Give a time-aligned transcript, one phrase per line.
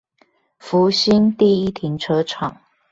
[0.57, 2.57] 福興第一停車場